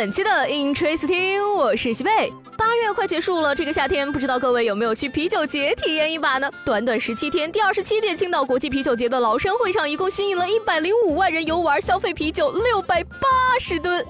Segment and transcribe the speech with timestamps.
[0.00, 2.32] 本期的 Interesting，我是西贝。
[2.56, 6.50] 八月快结束了，这个夏天不知道各位有没有去啤酒节体验一把呢？
[6.64, 13.28] 短短十七天，第二十七届青岛国际啤酒节的崂山会场一共吸引了一百零五万人游玩，消费啤酒六百八
[13.60, 14.02] 十吨。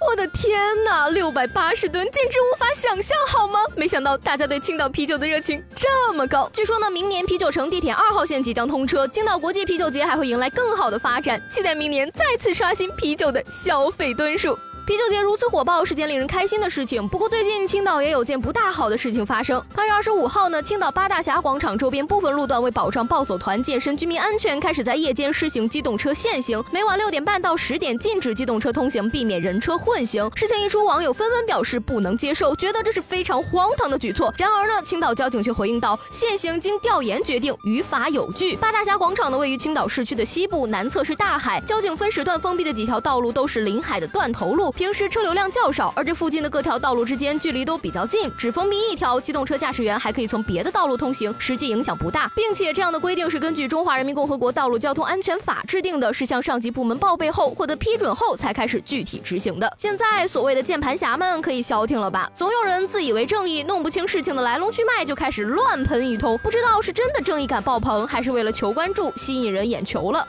[0.00, 3.60] 我的天呐，六百八十吨，简直无法想象，好吗？
[3.76, 6.50] 没想到大家对青岛啤酒的热情这么高。
[6.52, 14.58] 据说呢，明年啤酒城地铁二号线即将通车，青岛国际啤酒节还会迎来更好的发展，期待明年再次刷新啤酒的消费吨数。
[14.86, 17.08] 啤酒节如此火爆是件令人开心的事情。
[17.08, 19.62] 不过最近青岛也有件不大好的事情发生。
[19.74, 30.30] 八月二十五号呢，青岛八大峡广场周边部分路段为保障暴走团、健身居民安全，开始在夜间施行机动车限行，每晚六点半到十点禁止机动车通行，避免人车混行。
[30.36, 34.34] 事情一出，网友纷纷表示不能接受，觉得这是非常荒唐的举措。
[34.36, 38.54] 然而呢，青岛交警却回应道，限行经调研决定于法有据。
[38.56, 44.73] 八大峡广场呢位于青岛市区的西部，南侧是大海，交警分时段封闭的几条道路都是临海的断头路。
[44.74, 59.72] 平时车流量较少，而这附近的各条道路之间距离都比较近，只封闭一条，机动车驾驶员还可以从别的道路通行，实际影响不大，并且这样的规定是根据《中华人民共和国道路交通安全法》制定的，是向上级部门报备后获得批准后才开始具体执行的。
[59.78, 62.28] 现在所谓的键盘侠们可以消停了吧？
[62.34, 70.26] 总有人自以为正义，弄不清事情的来龙去脉就开始乱喷一通，不知道是真的正义感爆棚，还是为了求关注，吸引人眼球了。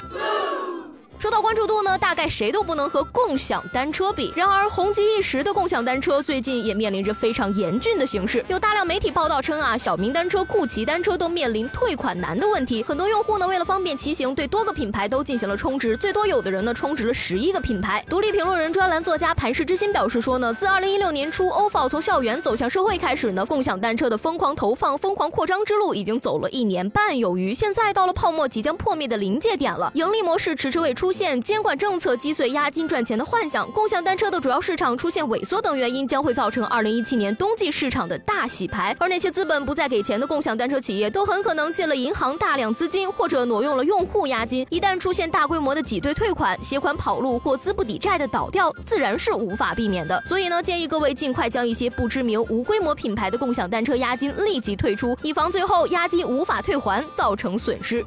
[1.25, 4.31] 说到关注度呢，大概谁都不能和共享单车比。
[4.35, 8.45] 然而红极一时的共享单车最近也面临着非常严峻的形势。
[8.47, 12.83] 有大量媒体报道称啊，小明单车、酷骑单车都面临退款难的问题。
[12.83, 18.05] 很多用户呢，为了方便骑行，对多个品牌都进行了充值，最多有的人呢充值了十一个品牌。
[18.07, 27.51] 独立评论人、专栏作家盘氏之心表示说呢，自二零一六年初 OFO 从校园走向社会开始呢，共享单车的疯狂投放、疯狂扩张之路已经走了一年半有余。
[27.51, 38.93] 现在到了泡沫即将破灭的临界点了，盈利模式迟迟未出现，监管政策击碎押金赚钱的幻想，共享单车的主要市场出现萎缩等原因，将会造成二零一七年冬季市场的大洗牌。
[38.99, 44.67] 而那些资本不再给钱的共享单车企业，都很可能借了银行大量资金，或者挪用了用户押金。
[44.69, 50.21] 一旦出现大规模的挤兑退款、携款跑路或资不抵债的倒掉，自然是无法避免的。
[50.25, 58.05] 所以呢，建议各位尽快将一些不知名、无规模品牌的共享单车押金立即退出，以防最后押金无法退还，造成损失。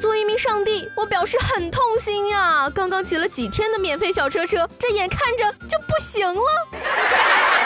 [0.00, 2.70] 作为一名上帝，我表示很痛心呀！
[2.74, 6.42] 刚刚骑了几天的免费小车车，这眼看着就不行了。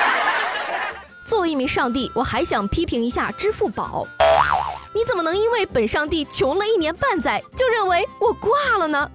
[1.25, 4.05] 作为一名上帝，我还想批评一下支付宝，
[4.93, 9.09] 你怎么能因为本上帝穷了一年半载，就认为我挂了呢？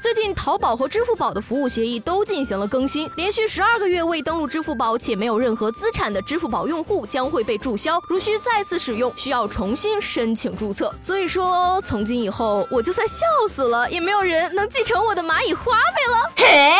[0.00, 10.94] 最近，淘宝和支付宝的服务协议都进行了更新，连续十二个月未登录支付宝且没有任何资产的支付宝用户将会被注销，如需再次使用，需要重新申请注册。
[11.02, 16.32] 所以说，从今以后，我就算笑死了，也没有人能继承我的蚂蚁花呗了。
[16.36, 16.76] 嘿，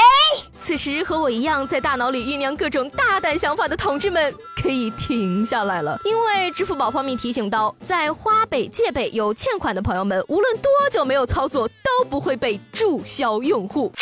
[0.88, 13.02] 时和我一样在大脑里酝酿各种大胆想法的同志们，可以停下来了，因为支付宝方面提醒到，在花呗、借呗有欠款的朋友们，无论多久没有操作，都不会被注。
[13.04, 13.92] 销用户，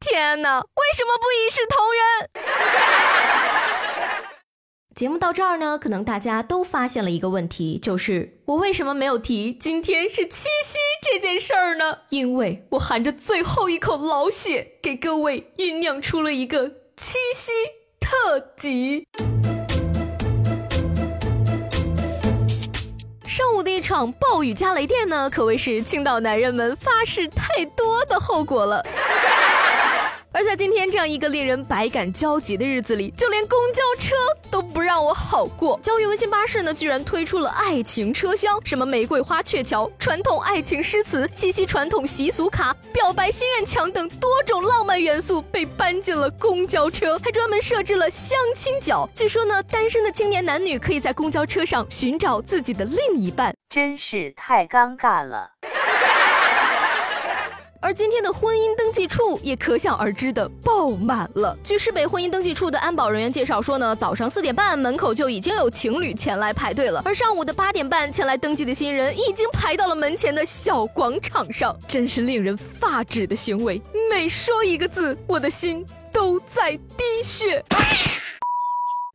[0.00, 0.58] 天哪！
[0.60, 2.02] 为什么不一视同仁？
[4.96, 11.98] 节目到这儿呢，可能大家都发现了一个问题，就是我为什么没有提今天是七夕这件事儿呢？
[12.08, 17.52] 因为我含着最后一口老血，给各位酝酿出了一个七夕
[18.00, 19.06] 特辑。
[23.26, 28.82] 上午的一场暴雨加雷电呢，可谓是青岛男人们发誓太多的后果了。
[30.36, 34.14] 而在今天这样一个令人百感交集的日子里，就连公交车
[34.50, 35.80] 都不让我好过。
[35.82, 49.08] 交通温馨巴士呢，居然推出了爱情车厢，什么玫瑰花鹊桥、传统爱情诗词、七夕传统习俗卡、表白心愿墙等多种浪漫元素被搬进了公交车，还专门设置了相亲角。
[49.14, 55.52] 据说呢，单身的青年男女可以在公交车上寻找自己的另一半，真是太尴尬了。
[57.80, 61.56] 而今天的婚姻登记处也可想而知的爆满了。
[61.62, 73.80] 据市北婚姻登记处的安保人员介绍说呢，早上四点半门口就已经有情侣前来排队了，而上午的八点半前来登记的新人已经排到了门前的小广场上，真是令人发指的行为。
[74.10, 77.64] 每说一个字，我的心都在滴血。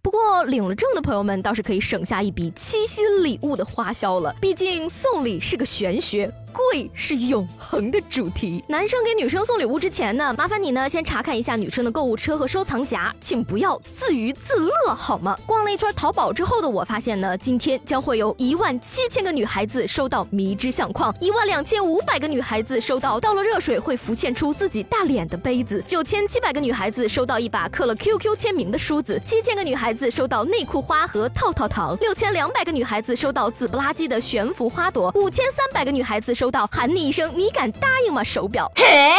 [0.03, 6.31] 不过领了证的朋友们倒是可以省下一笔七夕礼物的花销了，毕竟送礼是个玄学。
[6.53, 8.63] 贵是永恒的主题。
[8.67, 15.37] 男生给女生送礼物之前呢，麻烦你呢先查看一下女生的购物车和收藏夹，请不要自娱自乐好吗？
[15.45, 36.35] 逛了一圈淘宝之后的我发现呢，今天将会有一万七千个女孩子收到迷之相框，一万两千五百个女孩子收到倒了热水会浮现出自己大脸的杯子，九千七百个女孩子收到一把刻了 QQ 签名的梳子，七千个女孩子收到内裤花和套套糖，六千两百个女孩子收到紫不拉几的悬浮花朵，五千三百个女孩子。
[36.41, 38.23] 收到喊你一声，你敢答应吗？
[38.23, 38.65] 手表。
[38.75, 39.11] 嘿，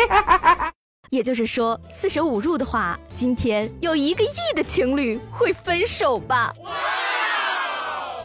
[1.12, 6.50] 也就是说，四舍五入的话，今天有一个亿的情侣会分手吧。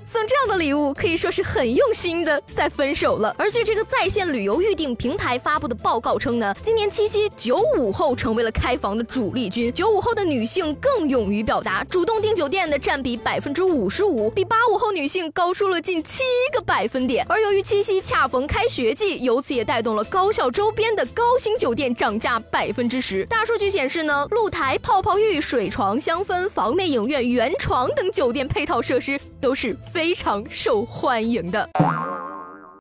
[0.05, 3.33] 送这样的礼物可以说是很用心的在分手了。
[3.37, 9.73] 而据这个在线旅游预订平台发布的报告称呢，今年七夕九五后成为了开房的主力军。
[9.73, 16.23] 九五后的女性更勇于表达，主动订酒店的占比百分之五十五，比八五后女性高出了近七
[16.53, 17.25] 个百分点。
[17.29, 23.25] 而由于七夕恰逢开学季，由此也带动了高校周边的高星酒店涨价百分之十。
[23.25, 29.73] 大数据显示呢，露台、泡泡浴、水床、香氛、房内影院、圆床等酒店配套设施都是。
[29.93, 31.69] 非常受欢迎的。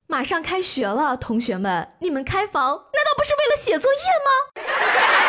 [0.07, 5.22] 马上开学了，同学们，你们开房难道不是为了写作业吗？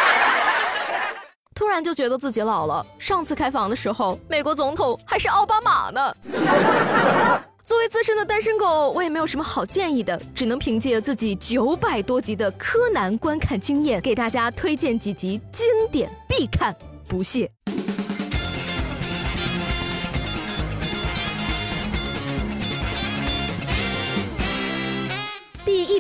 [1.56, 2.86] 突然就觉得自己老了。
[2.98, 6.16] 上次开房的时候，美国总统还是奥巴马呢。
[7.66, 16.76] 作为资深的单身狗，我也没有什么好建议的，只能凭借自己九百多集的柯南观看经验，给大家推荐几集经典必看，
[17.08, 17.50] 不谢。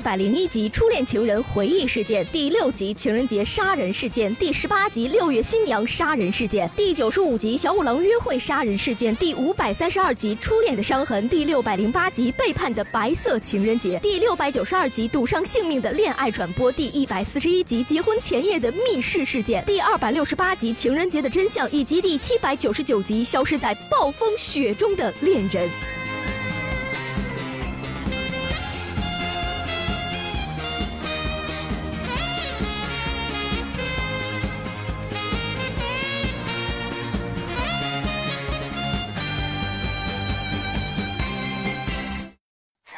[0.03, 25.69] 百零一集初恋情人回忆事件，第六集情人节杀人事件，第十八集六月新娘杀人事件，第九十五集小五郎约会杀人事件，第五百三十二集初恋的伤痕，第六百零八集背叛的白色情人节，第六百九十二集赌上性命的恋爱转播，第一百四十一集结婚前夜的密室事件，第二百六十八集情人节的真相，以及第七百九十九集消失在暴风雪中的恋人。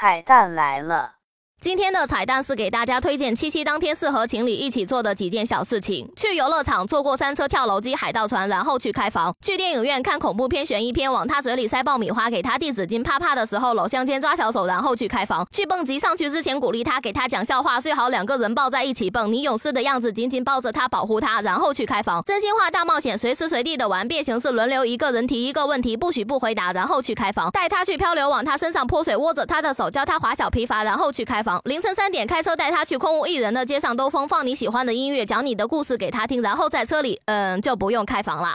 [0.05, 1.15] 彩蛋来了。
[1.65, 31.54] 今天的彩蛋是给大家推荐七夕当天适合情侣一起做的几件小事情：去游乐场坐过山车、跳楼机、海盗船，然后去开房；去电影院看恐怖片、悬疑片，往他嘴里塞爆米花，给他递纸巾，怕怕的时候搂相间抓小手，然后去开房；去蹦极上去之前鼓励他，给他讲笑话，最好两个人抱在一起蹦，你勇士的样子，紧紧抱着他，保护他，然后去开房；真心话大冒险，随时随地的玩，变形式轮流一个人提一个问题，不许不回答，然后去开房；带他去漂流，往他身上泼水，握着他的手教他划小皮筏，然后去开房。
[31.63, 38.53] 凌晨三点开车带他去空无一人的街上兜风，放你喜欢的音乐，讲你的故事给他听，然后在车里，嗯，就不用开房了。